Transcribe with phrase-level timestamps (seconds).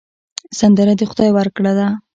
[0.59, 1.87] سندره د خدای ورکړه ده